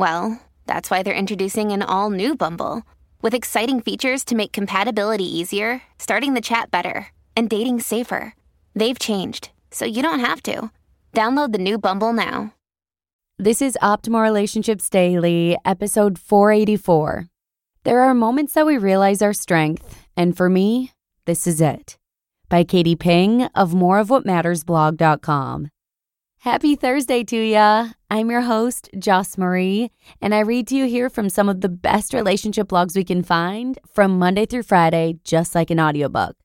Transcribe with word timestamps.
well, 0.00 0.40
that's 0.66 0.90
why 0.90 1.02
they're 1.02 1.14
introducing 1.14 1.72
an 1.72 1.82
all 1.82 2.08
new 2.10 2.34
Bumble 2.34 2.82
with 3.20 3.34
exciting 3.34 3.82
features 3.82 4.24
to 4.24 4.34
make 4.34 4.50
compatibility 4.50 5.24
easier, 5.24 5.82
starting 5.98 6.32
the 6.32 6.40
chat 6.40 6.70
better, 6.70 7.08
and 7.36 7.50
dating 7.50 7.80
safer. 7.80 8.34
They've 8.74 8.98
changed, 8.98 9.50
so 9.70 9.84
you 9.84 10.02
don't 10.02 10.20
have 10.20 10.42
to. 10.44 10.70
Download 11.12 11.52
the 11.52 11.58
new 11.58 11.78
Bumble 11.78 12.14
now. 12.14 12.54
This 13.38 13.60
is 13.60 13.76
Optimal 13.82 14.22
Relationships 14.22 14.88
Daily, 14.88 15.58
episode 15.66 16.18
484. 16.18 17.26
There 17.84 18.00
are 18.00 18.14
moments 18.14 18.54
that 18.54 18.64
we 18.64 18.78
realize 18.78 19.20
our 19.20 19.34
strength, 19.34 20.06
and 20.16 20.34
for 20.34 20.48
me, 20.48 20.92
this 21.26 21.46
is 21.46 21.60
it. 21.60 21.98
By 22.48 22.64
Katie 22.64 22.96
Ping 22.96 23.44
of 23.54 23.72
moreofwhatmattersblog.com. 23.72 25.68
Happy 26.44 26.74
Thursday 26.74 27.22
to 27.22 27.36
ya. 27.36 27.88
I'm 28.10 28.30
your 28.30 28.40
host, 28.40 28.88
Joss 28.98 29.36
Marie, 29.36 29.90
and 30.22 30.34
I 30.34 30.38
read 30.38 30.68
to 30.68 30.74
you 30.74 30.86
here 30.86 31.10
from 31.10 31.28
some 31.28 31.50
of 31.50 31.60
the 31.60 31.68
best 31.68 32.14
relationship 32.14 32.68
blogs 32.68 32.96
we 32.96 33.04
can 33.04 33.22
find 33.22 33.78
from 33.92 34.18
Monday 34.18 34.46
through 34.46 34.62
Friday, 34.62 35.18
just 35.22 35.54
like 35.54 35.68
an 35.68 35.78
audiobook. 35.78 36.36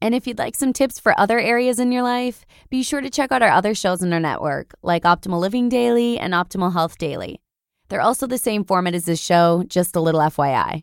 And 0.00 0.14
if 0.14 0.26
you'd 0.26 0.38
like 0.38 0.54
some 0.54 0.72
tips 0.72 0.98
for 0.98 1.12
other 1.20 1.38
areas 1.38 1.78
in 1.78 1.92
your 1.92 2.02
life, 2.02 2.46
be 2.70 2.82
sure 2.82 3.02
to 3.02 3.10
check 3.10 3.30
out 3.30 3.42
our 3.42 3.50
other 3.50 3.74
shows 3.74 4.02
in 4.02 4.10
our 4.14 4.20
network, 4.20 4.72
like 4.82 5.02
Optimal 5.02 5.38
Living 5.38 5.68
Daily 5.68 6.18
and 6.18 6.32
Optimal 6.32 6.72
Health 6.72 6.96
Daily. 6.96 7.38
They're 7.90 8.00
also 8.00 8.26
the 8.26 8.38
same 8.38 8.64
format 8.64 8.94
as 8.94 9.04
this 9.04 9.20
show, 9.20 9.64
just 9.68 9.94
a 9.96 10.00
little 10.00 10.22
FYI. 10.22 10.80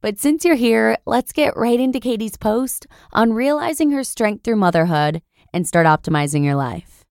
But 0.00 0.18
since 0.18 0.42
you're 0.42 0.54
here, 0.54 0.96
let's 1.04 1.34
get 1.34 1.54
right 1.54 1.78
into 1.78 2.00
Katie's 2.00 2.38
post 2.38 2.86
on 3.12 3.34
realizing 3.34 3.90
her 3.90 4.04
strength 4.04 4.42
through 4.42 4.56
motherhood 4.56 5.20
and 5.52 5.68
start 5.68 5.86
optimizing 5.86 6.46
your 6.46 6.54
life. 6.54 7.03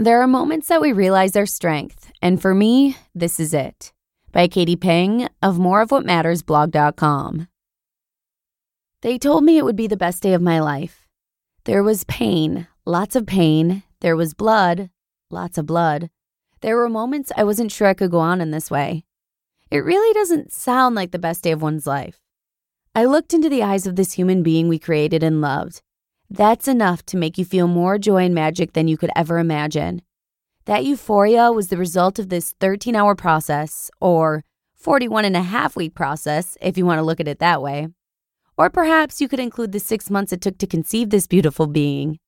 There 0.00 0.22
are 0.22 0.28
moments 0.28 0.68
that 0.68 0.80
we 0.80 0.92
realize 0.92 1.34
our 1.34 1.44
strength, 1.44 2.12
and 2.22 2.40
for 2.40 2.54
me, 2.54 2.96
this 3.16 3.40
is 3.40 3.52
it. 3.52 3.92
By 4.30 4.46
Katie 4.46 4.76
Ping 4.76 5.26
of 5.42 5.56
moreofwhatmattersblog.com. 5.56 7.48
They 9.02 9.18
told 9.18 9.42
me 9.42 9.58
it 9.58 9.64
would 9.64 9.74
be 9.74 9.88
the 9.88 9.96
best 9.96 10.22
day 10.22 10.34
of 10.34 10.40
my 10.40 10.60
life. 10.60 11.08
There 11.64 11.82
was 11.82 12.04
pain, 12.04 12.68
lots 12.86 13.16
of 13.16 13.26
pain. 13.26 13.82
There 13.98 14.14
was 14.14 14.34
blood, 14.34 14.90
lots 15.32 15.58
of 15.58 15.66
blood. 15.66 16.10
There 16.60 16.76
were 16.76 16.88
moments 16.88 17.32
I 17.36 17.42
wasn't 17.42 17.72
sure 17.72 17.88
I 17.88 17.94
could 17.94 18.12
go 18.12 18.20
on 18.20 18.40
in 18.40 18.52
this 18.52 18.70
way. 18.70 19.04
It 19.68 19.78
really 19.78 20.14
doesn't 20.14 20.52
sound 20.52 20.94
like 20.94 21.10
the 21.10 21.18
best 21.18 21.42
day 21.42 21.50
of 21.50 21.60
one's 21.60 21.88
life. 21.88 22.20
I 22.94 23.04
looked 23.04 23.34
into 23.34 23.48
the 23.48 23.64
eyes 23.64 23.84
of 23.84 23.96
this 23.96 24.12
human 24.12 24.44
being 24.44 24.68
we 24.68 24.78
created 24.78 25.24
and 25.24 25.40
loved, 25.40 25.82
that's 26.30 26.68
enough 26.68 27.04
to 27.06 27.16
make 27.16 27.38
you 27.38 27.44
feel 27.44 27.66
more 27.66 27.98
joy 27.98 28.24
and 28.24 28.34
magic 28.34 28.74
than 28.74 28.88
you 28.88 28.98
could 28.98 29.10
ever 29.16 29.38
imagine. 29.38 30.02
That 30.66 30.84
euphoria 30.84 31.50
was 31.50 31.68
the 31.68 31.78
result 31.78 32.18
of 32.18 32.28
this 32.28 32.54
13 32.60 32.94
hour 32.94 33.14
process, 33.14 33.90
or 34.00 34.44
41 34.76 35.24
and 35.24 35.36
a 35.36 35.42
half 35.42 35.74
week 35.74 35.94
process, 35.94 36.58
if 36.60 36.76
you 36.76 36.84
want 36.84 36.98
to 36.98 37.02
look 37.02 37.20
at 37.20 37.28
it 37.28 37.38
that 37.38 37.62
way. 37.62 37.88
Or 38.58 38.68
perhaps 38.68 39.20
you 39.20 39.28
could 39.28 39.40
include 39.40 39.72
the 39.72 39.80
six 39.80 40.10
months 40.10 40.32
it 40.32 40.40
took 40.40 40.58
to 40.58 40.66
conceive 40.66 41.10
this 41.10 41.26
beautiful 41.26 41.66
being. 41.66 42.18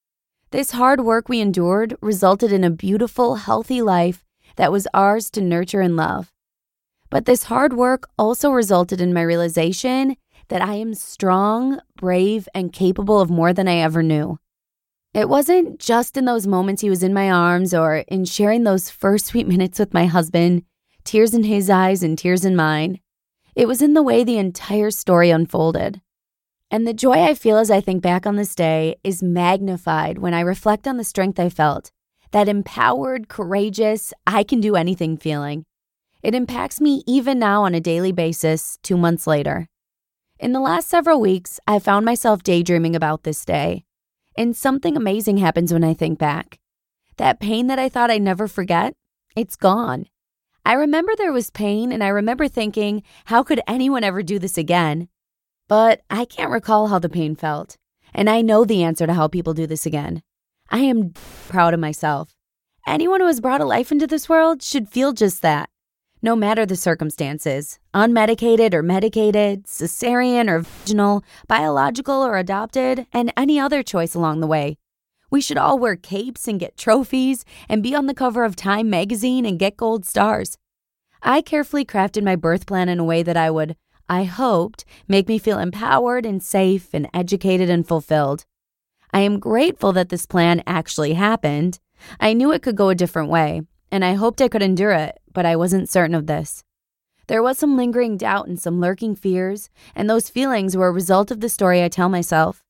This 0.51 0.71
hard 0.71 1.03
work 1.03 1.29
we 1.29 1.41
endured 1.41 1.95
resulted 2.01 2.53
in 2.53 2.65
a 2.65 2.71
beautiful, 2.71 3.37
healthy 3.37 3.83
life 3.83 4.25
that 4.57 4.73
was 4.73 4.89
ours 4.95 5.31
to 5.31 5.41
nurture 5.41 5.81
and 5.81 5.95
love. 5.95 6.33
But 7.11 7.27
this 7.27 7.45
hard 7.45 7.73
work 7.73 8.09
also 8.19 8.51
resulted 8.51 9.01
in 9.01 9.13
my 9.13 9.23
realization 9.23 10.17
that 10.51 10.63
I 10.63 10.75
am 10.75 10.95
strong, 10.95 11.81
brave, 11.97 12.49
and 12.55 12.73
capable 12.73 13.21
of 13.21 13.31
more 13.31 13.53
than 13.53 13.67
I 13.67 13.77
ever 13.77 14.03
knew. 14.03 14.39
It 15.15 15.29
wasn't 15.29 15.81
just 15.81 16.17
in 16.17 16.25
those 16.25 16.47
moments 16.47 16.83
he 16.83 16.91
was 16.91 17.03
in 17.03 17.15
my 17.15 17.31
arms 17.31 17.73
or 17.73 17.97
in 18.09 18.25
sharing 18.25 18.63
those 18.63 18.91
first 18.91 19.27
sweet 19.27 19.49
minutes 19.49 19.79
with 19.79 19.95
my 19.95 20.07
husband, 20.07 20.65
tears 21.05 21.35
in 21.35 21.45
his 21.45 21.71
eyes 21.71 22.03
and 22.03 22.17
tears 22.17 22.45
in 22.45 22.55
mine. 22.55 23.01
It 23.57 23.67
was 23.67 23.83
in 23.83 23.95
the 23.95 24.03
way 24.03 24.23
the 24.23 24.39
entire 24.39 24.91
story 24.91 25.31
unfolded. 25.31 26.01
And 26.71 26.87
the 26.87 26.95
joy 26.95 27.25
I 27.25 27.35
feel 27.35 27.57
as 27.57 27.71
I 27.71 27.81
think 27.81 28.03
back 28.03 28.27
on 28.27 28.37
this 28.37 28.55
day 28.55 28.97
is 29.03 29.23
magnified 29.23 30.19
when 30.19 30.35
I 30.35 30.41
reflect 30.41 30.87
on 30.87 30.97
the 30.97 31.05
strength 31.05 31.41
I 31.41 31.49
felt 31.49 31.91
that 32.33 32.49
empowered, 32.49 33.29
courageous, 33.29 34.13
I 34.27 34.45
can 34.45 34.61
do 34.61 34.77
anything 34.77 35.17
feeling. 35.17 35.65
It 36.23 36.35
impacts 36.35 36.81
me 36.81 37.03
even 37.07 37.39
now 37.39 37.65
on 37.65 37.75
a 37.75 37.81
daily 37.81 38.13
basis, 38.13 38.79
two 38.83 38.97
months 38.97 39.27
later. 39.27 39.70
In 40.41 40.53
the 40.53 40.61
last 40.61 40.89
several 40.89 41.21
weeks, 41.21 41.61
I 41.69 41.79
found 41.79 42.07
myself 42.07 42.43
daydreaming 42.43 42.97
about 42.97 43.25
this 43.25 43.45
day. 43.45 43.85
And 44.39 44.57
something 44.57 44.97
amazing 44.97 45.37
happens 45.37 45.71
when 45.71 45.85
I 45.85 45.93
think 45.93 46.19
back. 46.19 46.59
That 47.19 47.41
pain 47.41 47.67
that 47.67 47.79
I 47.79 47.91
thought 47.91 48.11
I'd 48.11 48.23
never 48.23 48.49
forget, 48.49 48.95
it's 49.37 49.55
gone. 49.55 50.07
I 50.65 50.73
remember 50.73 51.13
there 51.15 51.31
was 51.31 51.51
pain, 51.51 51.93
and 51.93 52.03
I 52.03 52.09
remember 52.09 52.49
thinking, 52.49 53.03
how 53.27 53.43
could 53.43 53.61
anyone 53.69 54.03
ever 54.03 54.23
do 54.23 54.39
this 54.39 54.57
again? 54.57 55.09
But 55.69 56.01
I 56.09 56.25
can't 56.25 56.51
recall 56.51 56.87
how 56.87 56.99
the 56.99 57.11
pain 57.11 57.37
felt. 57.37 57.77
And 58.15 58.31
I 58.31 58.41
know 58.41 58.65
the 58.65 58.83
answer 58.83 59.07
to 59.07 59.13
how 59.13 59.29
people 59.29 59.53
do 59.53 59.67
this 59.67 59.85
again. 59.85 60.23
I 60.71 60.79
am 60.79 61.13
proud 61.49 61.75
of 61.75 61.81
myself. 61.81 62.35
Anyone 62.87 63.21
who 63.21 63.27
has 63.27 63.43
brought 63.43 63.61
a 63.61 63.67
life 63.67 63.93
into 63.93 64.07
this 64.07 64.27
world 64.27 64.63
should 64.63 64.89
feel 64.89 65.13
just 65.13 65.43
that 65.43 65.69
no 66.23 66.37
matter 66.37 66.67
the 66.67 66.77
circumstances 66.77 67.79
unmedicated 67.95 68.75
or 68.75 68.83
medicated, 68.83 69.65
cesarean 69.65 70.49
or 70.49 70.61
vaginal, 70.61 71.25
biological 71.49 72.25
or 72.25 72.37
adopted, 72.37 73.07
and 73.13 73.33
any 73.37 73.59
other 73.59 73.83
choice 73.83 74.15
along 74.15 74.41
the 74.41 74.47
way. 74.47 74.77
We 75.31 75.41
should 75.41 75.59
all 75.59 75.79
wear 75.79 75.97
capes 75.97 76.49
and 76.49 76.59
get 76.59 76.77
trophies 76.77 77.45
and 77.69 77.83
be 77.83 77.95
on 77.95 78.07
the 78.07 78.15
cover 78.15 78.45
of 78.45 78.57
Time 78.57 78.91
magazine 78.91 79.47
and 79.47 79.59
get 79.59 79.77
gold 79.77 80.05
stars. 80.05 80.57
I 81.23 81.43
carefully 81.43 81.85
crafted 81.85 82.25
my 82.25 82.37
birth 82.37 82.67
plan 82.67 82.89
in 82.89 82.99
a 82.99 83.05
way 83.05 83.23
that 83.23 83.37
I 83.37 83.51
would, 83.51 83.77
I 84.09 84.25
hoped, 84.25 84.85
make 85.07 85.29
me 85.29 85.39
feel 85.39 85.59
empowered 85.59 86.27
and 86.27 86.43
safe 86.43 86.93
and 86.93 87.09
educated 87.15 87.71
and 87.71 87.87
fulfilled. 87.87 88.45
I 89.13 89.21
am 89.21 89.39
grateful 89.39 89.93
that 89.93 90.09
this 90.09 90.27
plan 90.27 90.63
actually 90.67 91.15
happened. 91.15 91.79
I 92.19 92.33
knew 92.33 92.53
it 92.53 92.63
could 92.63 92.77
go 92.77 92.89
a 92.89 92.95
different 92.95 93.29
way, 93.29 93.63
and 93.91 94.05
I 94.05 94.15
hoped 94.15 94.41
I 94.41 94.49
could 94.49 94.63
endure 94.63 94.93
it, 94.93 95.19
but 95.33 95.47
I 95.47 95.57
wasn't 95.57 95.89
certain 95.89 96.15
of 96.15 96.27
this. 96.27 96.65
There 97.27 97.43
was 97.43 97.59
some 97.59 97.77
lingering 97.77 98.17
doubt 98.17 98.49
and 98.49 98.59
some 98.59 98.81
lurking 98.81 99.15
fears, 99.15 99.71
and 99.95 100.11
those 100.11 100.29
feelings 100.29 100.77
were 100.77 100.89
a 100.89 100.93
result 100.93 101.31
of 101.31 101.41
the 101.41 101.49
story 101.49 101.83
I 101.83 101.89
tell 101.89 102.09
myself. 102.09 102.65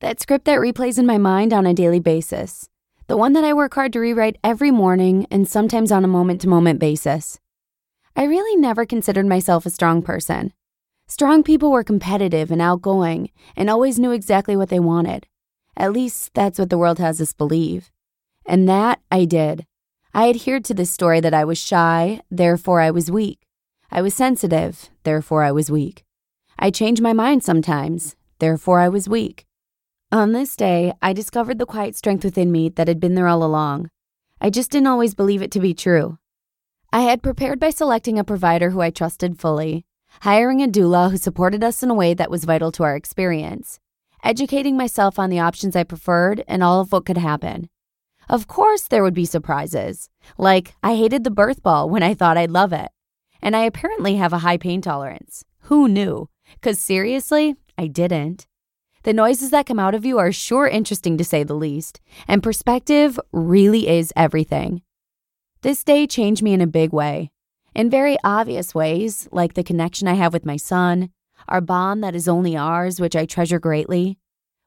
That 0.00 0.20
script 0.20 0.44
that 0.44 0.60
replays 0.60 0.98
in 0.98 1.06
my 1.06 1.18
mind 1.18 1.52
on 1.52 1.66
a 1.66 1.74
daily 1.74 2.00
basis. 2.00 2.68
The 3.06 3.16
one 3.16 3.32
that 3.32 3.44
I 3.44 3.52
work 3.52 3.74
hard 3.74 3.92
to 3.94 4.00
rewrite 4.00 4.38
every 4.44 4.70
morning 4.70 5.26
and 5.30 5.48
sometimes 5.48 5.90
on 5.90 6.04
a 6.04 6.08
moment 6.08 6.40
to 6.42 6.48
moment 6.48 6.78
basis. 6.78 7.40
I 8.16 8.24
really 8.24 8.56
never 8.56 8.86
considered 8.86 9.26
myself 9.26 9.66
a 9.66 9.70
strong 9.70 10.00
person. 10.00 10.52
Strong 11.06 11.42
people 11.42 11.70
were 11.70 11.84
competitive 11.84 12.50
and 12.50 12.62
outgoing 12.62 13.30
and 13.56 13.68
always 13.68 13.98
knew 13.98 14.12
exactly 14.12 14.56
what 14.56 14.68
they 14.68 14.80
wanted. 14.80 15.26
At 15.76 15.92
least 15.92 16.32
that's 16.34 16.58
what 16.58 16.70
the 16.70 16.78
world 16.78 16.98
has 16.98 17.20
us 17.20 17.32
believe. 17.32 17.90
And 18.46 18.68
that 18.68 19.00
I 19.10 19.24
did. 19.24 19.66
I 20.16 20.28
adhered 20.28 20.64
to 20.66 20.74
this 20.74 20.92
story 20.92 21.18
that 21.18 21.34
I 21.34 21.44
was 21.44 21.58
shy, 21.58 22.20
therefore 22.30 22.80
I 22.80 22.92
was 22.92 23.10
weak. 23.10 23.40
I 23.90 24.00
was 24.00 24.14
sensitive, 24.14 24.88
therefore 25.02 25.42
I 25.42 25.50
was 25.50 25.72
weak. 25.72 26.04
I 26.56 26.70
changed 26.70 27.02
my 27.02 27.12
mind 27.12 27.42
sometimes, 27.42 28.14
therefore 28.38 28.78
I 28.78 28.88
was 28.88 29.08
weak. 29.08 29.44
On 30.12 30.30
this 30.30 30.54
day, 30.54 30.92
I 31.02 31.14
discovered 31.14 31.58
the 31.58 31.66
quiet 31.66 31.96
strength 31.96 32.22
within 32.22 32.52
me 32.52 32.68
that 32.68 32.86
had 32.86 33.00
been 33.00 33.16
there 33.16 33.26
all 33.26 33.42
along. 33.42 33.90
I 34.40 34.50
just 34.50 34.70
didn't 34.70 34.86
always 34.86 35.16
believe 35.16 35.42
it 35.42 35.50
to 35.50 35.58
be 35.58 35.74
true. 35.74 36.18
I 36.92 37.00
had 37.00 37.20
prepared 37.20 37.58
by 37.58 37.70
selecting 37.70 38.16
a 38.16 38.22
provider 38.22 38.70
who 38.70 38.80
I 38.80 38.90
trusted 38.90 39.40
fully, 39.40 39.84
hiring 40.20 40.62
a 40.62 40.68
doula 40.68 41.10
who 41.10 41.16
supported 41.16 41.64
us 41.64 41.82
in 41.82 41.90
a 41.90 41.94
way 41.94 42.14
that 42.14 42.30
was 42.30 42.44
vital 42.44 42.70
to 42.70 42.84
our 42.84 42.94
experience, 42.94 43.80
educating 44.22 44.76
myself 44.76 45.18
on 45.18 45.28
the 45.28 45.40
options 45.40 45.74
I 45.74 45.82
preferred 45.82 46.44
and 46.46 46.62
all 46.62 46.80
of 46.80 46.92
what 46.92 47.04
could 47.04 47.18
happen. 47.18 47.68
Of 48.28 48.46
course, 48.46 48.82
there 48.82 49.02
would 49.02 49.14
be 49.14 49.24
surprises. 49.26 50.08
Like, 50.38 50.74
I 50.82 50.94
hated 50.94 51.24
the 51.24 51.30
birth 51.30 51.62
ball 51.62 51.88
when 51.88 52.02
I 52.02 52.14
thought 52.14 52.36
I'd 52.36 52.50
love 52.50 52.72
it. 52.72 52.90
And 53.42 53.54
I 53.54 53.64
apparently 53.64 54.16
have 54.16 54.32
a 54.32 54.38
high 54.38 54.56
pain 54.56 54.80
tolerance. 54.80 55.44
Who 55.62 55.88
knew? 55.88 56.28
Because 56.54 56.78
seriously, 56.78 57.56
I 57.76 57.86
didn't. 57.86 58.46
The 59.02 59.12
noises 59.12 59.50
that 59.50 59.66
come 59.66 59.78
out 59.78 59.94
of 59.94 60.06
you 60.06 60.18
are 60.18 60.32
sure 60.32 60.66
interesting 60.66 61.18
to 61.18 61.24
say 61.24 61.42
the 61.42 61.54
least, 61.54 62.00
and 62.26 62.42
perspective 62.42 63.20
really 63.32 63.86
is 63.86 64.12
everything. 64.16 64.82
This 65.60 65.84
day 65.84 66.06
changed 66.06 66.42
me 66.42 66.54
in 66.54 66.62
a 66.62 66.66
big 66.66 66.92
way, 66.92 67.30
in 67.74 67.90
very 67.90 68.16
obvious 68.22 68.74
ways, 68.74 69.28
like 69.32 69.54
the 69.54 69.64
connection 69.64 70.06
I 70.06 70.14
have 70.14 70.32
with 70.32 70.46
my 70.46 70.56
son, 70.56 71.10
our 71.48 71.60
bond 71.60 72.04
that 72.04 72.14
is 72.14 72.28
only 72.28 72.56
ours, 72.56 73.00
which 73.00 73.16
I 73.16 73.26
treasure 73.26 73.58
greatly. 73.58 74.18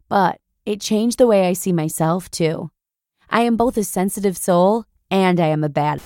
But 0.09 0.39
it 0.65 0.81
changed 0.81 1.17
the 1.17 1.27
way 1.27 1.47
I 1.47 1.53
see 1.53 1.71
myself, 1.71 2.29
too. 2.29 2.69
I 3.29 3.41
am 3.41 3.57
both 3.57 3.77
a 3.77 3.83
sensitive 3.83 4.37
soul 4.37 4.85
and 5.11 5.39
I 5.39 5.47
am 5.47 5.63
a 5.63 5.69
bad. 5.69 6.01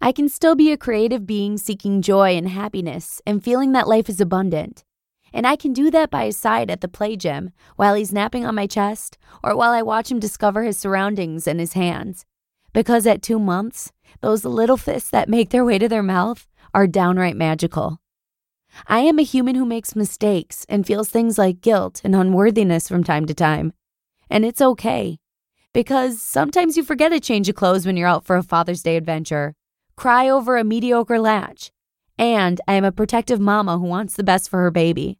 I 0.00 0.12
can 0.12 0.28
still 0.28 0.54
be 0.54 0.70
a 0.70 0.76
creative 0.76 1.26
being 1.26 1.56
seeking 1.56 2.02
joy 2.02 2.36
and 2.36 2.48
happiness 2.48 3.22
and 3.26 3.42
feeling 3.42 3.72
that 3.72 3.88
life 3.88 4.08
is 4.08 4.20
abundant. 4.20 4.84
And 5.32 5.46
I 5.46 5.56
can 5.56 5.72
do 5.72 5.90
that 5.90 6.10
by 6.10 6.26
his 6.26 6.36
side 6.36 6.70
at 6.70 6.80
the 6.80 6.88
play 6.88 7.16
gym 7.16 7.50
while 7.76 7.94
he's 7.94 8.12
napping 8.12 8.44
on 8.44 8.54
my 8.54 8.66
chest 8.66 9.18
or 9.42 9.56
while 9.56 9.72
I 9.72 9.82
watch 9.82 10.10
him 10.10 10.20
discover 10.20 10.62
his 10.62 10.78
surroundings 10.78 11.46
and 11.46 11.58
his 11.58 11.72
hands. 11.72 12.24
Because 12.72 13.06
at 13.06 13.22
two 13.22 13.38
months, 13.38 13.92
those 14.20 14.44
little 14.44 14.76
fists 14.76 15.10
that 15.10 15.28
make 15.28 15.50
their 15.50 15.64
way 15.64 15.78
to 15.78 15.88
their 15.88 16.02
mouth 16.02 16.46
are 16.72 16.86
downright 16.86 17.36
magical. 17.36 18.00
I 18.86 19.00
am 19.00 19.18
a 19.18 19.22
human 19.22 19.54
who 19.54 19.64
makes 19.64 19.96
mistakes 19.96 20.66
and 20.68 20.86
feels 20.86 21.08
things 21.08 21.38
like 21.38 21.60
guilt 21.60 22.00
and 22.04 22.14
unworthiness 22.14 22.88
from 22.88 23.04
time 23.04 23.26
to 23.26 23.34
time. 23.34 23.72
And 24.28 24.44
it's 24.44 24.60
okay. 24.60 25.18
Because 25.74 26.22
sometimes 26.22 26.76
you 26.76 26.84
forget 26.84 27.12
a 27.12 27.18
change 27.18 27.48
of 27.48 27.56
clothes 27.56 27.84
when 27.84 27.96
you're 27.96 28.06
out 28.06 28.24
for 28.24 28.36
a 28.36 28.44
Father's 28.44 28.80
Day 28.80 28.96
adventure, 28.96 29.54
cry 29.96 30.28
over 30.28 30.56
a 30.56 30.62
mediocre 30.62 31.18
latch, 31.18 31.72
and 32.16 32.60
I 32.68 32.74
am 32.74 32.84
a 32.84 32.92
protective 32.92 33.40
mama 33.40 33.76
who 33.78 33.86
wants 33.86 34.14
the 34.14 34.22
best 34.22 34.48
for 34.48 34.60
her 34.60 34.70
baby. 34.70 35.18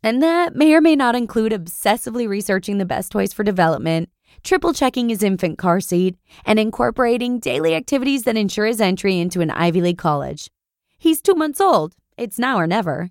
And 0.00 0.22
that 0.22 0.54
may 0.54 0.74
or 0.74 0.80
may 0.80 0.94
not 0.94 1.16
include 1.16 1.50
obsessively 1.50 2.28
researching 2.28 2.78
the 2.78 2.84
best 2.84 3.10
toys 3.10 3.32
for 3.32 3.42
development, 3.42 4.10
triple 4.44 4.72
checking 4.72 5.08
his 5.08 5.24
infant 5.24 5.58
car 5.58 5.80
seat, 5.80 6.16
and 6.46 6.60
incorporating 6.60 7.40
daily 7.40 7.74
activities 7.74 8.22
that 8.22 8.36
ensure 8.36 8.66
his 8.66 8.80
entry 8.80 9.18
into 9.18 9.40
an 9.40 9.50
Ivy 9.50 9.80
League 9.80 9.98
college. 9.98 10.48
He's 10.98 11.20
two 11.20 11.34
months 11.34 11.60
old, 11.60 11.96
it's 12.16 12.38
now 12.38 12.58
or 12.58 12.68
never. 12.68 13.10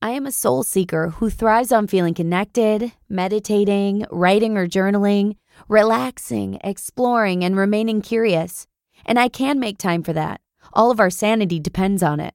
I 0.00 0.12
am 0.12 0.24
a 0.24 0.32
soul 0.32 0.62
seeker 0.62 1.10
who 1.10 1.28
thrives 1.28 1.70
on 1.70 1.86
feeling 1.86 2.14
connected, 2.14 2.90
meditating, 3.10 4.06
writing 4.10 4.56
or 4.56 4.66
journaling, 4.66 5.36
relaxing, 5.68 6.58
exploring, 6.62 7.44
and 7.44 7.56
remaining 7.56 8.02
curious. 8.02 8.66
And 9.04 9.18
I 9.18 9.28
can 9.28 9.58
make 9.58 9.78
time 9.78 10.02
for 10.02 10.12
that. 10.12 10.40
All 10.72 10.90
of 10.90 11.00
our 11.00 11.10
sanity 11.10 11.58
depends 11.58 12.02
on 12.02 12.20
it. 12.20 12.34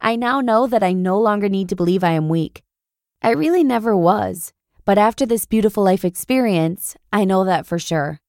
I 0.00 0.16
now 0.16 0.40
know 0.40 0.66
that 0.66 0.82
I 0.82 0.92
no 0.92 1.18
longer 1.18 1.48
need 1.48 1.68
to 1.70 1.76
believe 1.76 2.04
I 2.04 2.12
am 2.12 2.28
weak. 2.28 2.62
I 3.22 3.30
really 3.30 3.64
never 3.64 3.96
was, 3.96 4.52
but 4.84 4.98
after 4.98 5.26
this 5.26 5.46
beautiful 5.46 5.82
life 5.82 6.04
experience, 6.04 6.96
I 7.12 7.24
know 7.24 7.44
that 7.44 7.66
for 7.66 7.78
sure. 7.78 8.20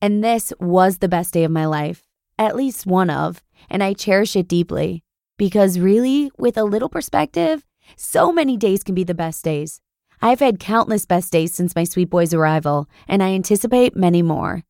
And 0.00 0.22
this 0.22 0.52
was 0.60 0.98
the 0.98 1.08
best 1.08 1.34
day 1.34 1.44
of 1.44 1.50
my 1.50 1.66
life, 1.66 2.06
at 2.38 2.56
least 2.56 2.86
one 2.86 3.10
of, 3.10 3.42
and 3.68 3.82
I 3.82 3.92
cherish 3.92 4.36
it 4.36 4.48
deeply. 4.48 5.02
Because 5.36 5.78
really, 5.78 6.30
with 6.38 6.56
a 6.56 6.64
little 6.64 6.88
perspective, 6.88 7.64
so 7.96 8.32
many 8.32 8.56
days 8.56 8.82
can 8.82 8.94
be 8.94 9.04
the 9.04 9.14
best 9.14 9.44
days. 9.44 9.80
I've 10.20 10.40
had 10.40 10.58
countless 10.58 11.06
best 11.06 11.32
days 11.32 11.54
since 11.54 11.74
my 11.74 11.84
sweet 11.84 12.10
boy's 12.10 12.34
arrival, 12.34 12.88
and 13.06 13.22
I 13.22 13.30
anticipate 13.30 13.96
many 13.96 14.22
more. 14.22 14.64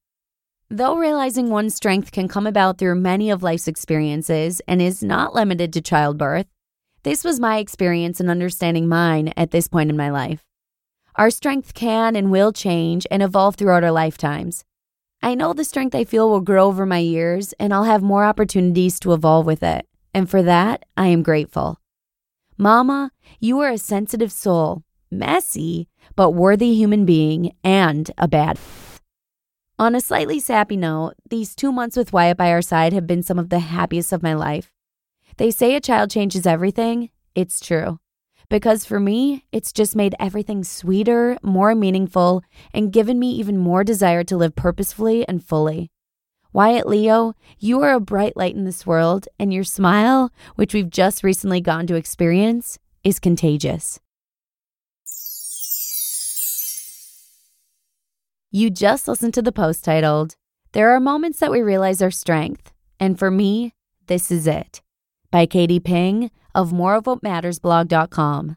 Though 0.71 0.97
realizing 0.97 1.51
one's 1.51 1.75
strength 1.75 2.13
can 2.13 2.29
come 2.29 2.47
about 2.47 2.79
through 2.79 2.97
many 2.97 3.31
of 3.31 3.43
life's 3.43 3.69
experiences 3.69 4.61
and 4.69 4.83
is 4.83 5.03
not 5.03 5.35
limited 5.35 5.73
to 5.73 5.81
childbirth, 5.81 6.47
this 7.03 7.25
was 7.25 7.41
my 7.41 7.59
experience 7.59 8.21
in 8.21 8.29
understanding 8.29 8.87
mine 8.87 9.33
at 9.37 9.51
this 9.51 9.69
point 9.69 9.91
in 9.91 9.97
my 9.97 10.11
life. 10.11 10.45
Our 11.17 11.31
strength 11.31 11.75
can 11.75 12.15
and 12.17 12.31
will 12.31 12.53
change 12.53 13.07
and 13.11 13.23
evolve 13.23 13.57
throughout 13.57 13.85
our 13.85 13.91
lifetimes. 13.91 14.65
I 15.23 15.35
know 15.35 15.53
the 15.53 15.65
strength 15.65 15.95
I 15.95 16.05
feel 16.05 16.29
will 16.29 16.41
grow 16.41 16.67
over 16.67 16.87
my 16.87 16.99
years, 16.99 17.53
and 17.59 17.73
I'll 17.73 17.85
have 17.85 18.03
more 18.03 18.25
opportunities 18.25 19.01
to 19.01 19.15
evolve 19.15 19.47
with 19.47 19.63
it 19.63 19.89
and 20.15 20.29
for 20.29 20.43
that, 20.43 20.85
I 20.97 21.07
am 21.09 21.23
grateful. 21.23 21.81
Mama, 22.57 23.13
you 23.39 23.61
are 23.61 23.71
a 23.71 23.79
sensitive 23.79 24.33
soul, 24.33 24.83
messy, 25.11 25.89
but 26.17 26.31
worthy 26.31 26.75
human 26.75 27.05
being, 27.05 27.53
and 27.63 28.11
a 28.19 28.29
bad. 28.29 28.59
On 29.79 29.95
a 29.95 30.01
slightly 30.01 30.41
sappy 30.41 30.77
note, 30.77 31.15
these 31.29 31.55
two 31.55 31.71
months 31.71 31.97
with 31.97 32.13
Wyatt 32.13 32.37
by 32.37 32.51
our 32.51 32.63
side 32.63 32.93
have 32.93 33.07
been 33.07 33.23
some 33.23 33.39
of 33.39 33.49
the 33.49 33.61
happiest 33.61 34.13
of 34.13 34.23
my 34.23 34.35
life. 34.35 34.73
They 35.37 35.53
say 35.53 35.77
a 35.77 35.81
child 35.81 36.11
changes 36.11 36.47
everything. 36.47 37.11
It's 37.35 37.61
true. 37.61 38.01
Because 38.51 38.85
for 38.85 38.99
me, 38.99 39.45
it's 39.53 39.73
just 39.73 39.95
made 39.95 40.17
everything 40.19 40.65
sweeter, 40.65 41.39
more 41.43 41.75
meaningful, 41.75 42.43
and 42.75 42.93
given 42.93 43.19
me 43.19 43.31
even 43.33 43.57
more 43.57 43.85
desire 43.85 44.25
to 44.25 44.37
live 44.37 44.57
purposefully 44.57 45.29
and 45.29 45.45
fully. 45.45 45.91
Wyatt 46.53 46.89
Leo, 46.89 47.35
you 47.59 47.83
are 47.83 47.93
a 47.93 48.01
bright 48.01 48.37
light 48.37 48.57
in 48.57 48.65
this 48.65 48.87
world, 48.87 49.29
and 49.39 49.53
your 49.53 49.65
smile, 49.65 50.33
which 50.57 50.75
we've 50.75 50.91
just 50.91 51.23
recently 51.23 51.61
gotten 51.61 51.87
to 51.87 51.95
experience, 51.95 52.79
is 53.05 53.21
contagious. 53.21 54.01
You 58.51 58.71
just 58.71 59.07
listened 59.07 59.35
to 59.35 59.43
the 59.43 59.53
post 59.53 59.85
titled, 59.85 60.35
There 60.73 60.89
Are 60.95 61.01
Moments 61.01 61.39
That 61.39 61.51
We 61.51 61.61
Realize 61.61 62.01
Our 62.01 62.11
Strength, 62.11 62.73
and 62.99 63.19
for 63.19 63.31
me, 63.31 63.75
this 64.07 64.31
is 64.31 64.47
it, 64.47 64.81
by 65.31 65.45
Katie 65.45 65.81
Ping 65.81 66.31
of 66.55 66.71
moreofwhatmattersblog.com. 66.71 68.57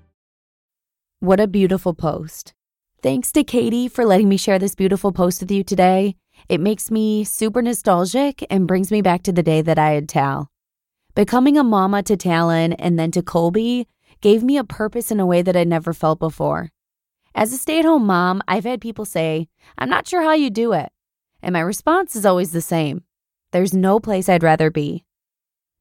What 1.21 1.39
a 1.39 1.45
beautiful 1.45 1.93
post. 1.93 2.55
Thanks 3.03 3.31
to 3.33 3.43
Katie 3.43 3.87
for 3.87 4.05
letting 4.05 4.27
me 4.27 4.37
share 4.37 4.57
this 4.57 4.73
beautiful 4.73 5.11
post 5.11 5.39
with 5.39 5.51
you 5.51 5.63
today. 5.63 6.15
It 6.49 6.59
makes 6.59 6.89
me 6.89 7.23
super 7.23 7.61
nostalgic 7.61 8.43
and 8.49 8.67
brings 8.67 8.89
me 8.89 9.03
back 9.03 9.21
to 9.23 9.31
the 9.31 9.43
day 9.43 9.61
that 9.61 9.77
I 9.77 9.91
had 9.91 10.09
Tal. 10.09 10.49
Becoming 11.13 11.59
a 11.59 11.63
mama 11.63 12.01
to 12.01 12.17
Talon 12.17 12.73
and 12.73 12.97
then 12.97 13.11
to 13.11 13.21
Colby 13.21 13.87
gave 14.21 14.41
me 14.41 14.57
a 14.57 14.63
purpose 14.63 15.11
in 15.11 15.19
a 15.19 15.25
way 15.27 15.43
that 15.43 15.55
I'd 15.55 15.67
never 15.67 15.93
felt 15.93 16.17
before. 16.17 16.71
As 17.35 17.53
a 17.53 17.59
stay 17.59 17.77
at 17.77 17.85
home 17.85 18.07
mom, 18.07 18.41
I've 18.47 18.65
had 18.65 18.81
people 18.81 19.05
say, 19.05 19.47
I'm 19.77 19.89
not 19.89 20.07
sure 20.07 20.23
how 20.23 20.33
you 20.33 20.49
do 20.49 20.73
it. 20.73 20.91
And 21.43 21.53
my 21.53 21.59
response 21.59 22.15
is 22.15 22.25
always 22.25 22.51
the 22.51 22.61
same 22.61 23.03
there's 23.51 23.75
no 23.75 23.99
place 23.99 24.27
I'd 24.27 24.41
rather 24.41 24.71
be. 24.71 25.05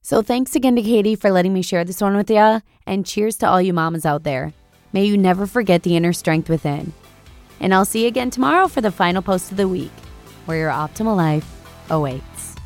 So 0.03 0.21
thanks 0.21 0.55
again 0.55 0.77
to 0.77 0.83
Katie 0.83 1.17
for 1.17 1.31
letting 1.31 1.55
me 1.55 1.63
share 1.63 1.87
this 1.87 2.03
one 2.03 2.15
with 2.15 2.29
you, 2.29 2.61
and 2.87 3.07
cheers 3.07 3.39
to 3.39 3.49
all 3.49 3.63
you 3.63 3.73
mamas 3.73 4.05
out 4.05 4.25
there. 4.25 4.53
May 4.93 5.05
you 5.05 5.17
never 5.17 5.47
forget 5.47 5.83
the 5.85 5.97
inner 5.97 6.13
strength 6.13 6.49
within. 6.49 6.93
And 7.61 7.73
I'll 7.73 7.85
see 7.85 8.03
you 8.03 8.09
again 8.09 8.31
tomorrow 8.31 8.67
for 8.67 8.81
the 8.81 8.91
final 8.91 9.23
post 9.23 9.51
of 9.53 9.57
the 9.57 9.69
week, 9.69 9.93
where 10.47 10.59
your 10.59 10.71
optimal 10.71 11.17
life 11.17 11.47
awaits. 11.91 12.57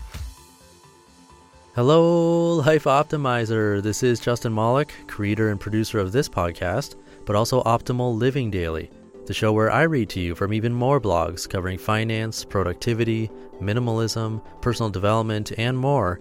Hello, 1.74 2.54
Life 2.54 2.84
Optimizer. 2.84 3.82
This 3.82 4.02
is 4.02 4.20
Justin 4.20 4.54
Malik, 4.54 4.94
creator 5.06 5.50
and 5.50 5.60
producer 5.60 5.98
of 5.98 6.12
this 6.12 6.28
podcast, 6.28 6.94
but 7.26 7.36
also 7.36 7.62
Optimal 7.64 8.16
Living 8.16 8.50
Daily, 8.50 8.90
the 9.26 9.34
show 9.34 9.52
where 9.52 9.70
I 9.70 9.82
read 9.82 10.08
to 10.10 10.20
you 10.20 10.34
from 10.34 10.52
even 10.52 10.72
more 10.72 11.00
blogs 11.00 11.48
covering 11.48 11.76
finance, 11.76 12.44
productivity, 12.44 13.30
minimalism, 13.60 14.40
personal 14.62 14.88
development, 14.88 15.52
and 15.58 15.76
more 15.76 16.20